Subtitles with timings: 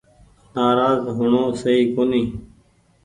[0.53, 2.29] نآراز هو ڻو سئي ڪونيٚ۔